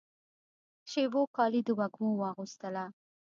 شېبو 0.89 1.21
کالي 1.35 1.61
د 1.67 1.69
وږمو 1.79 2.11
واغوستله 2.21 2.85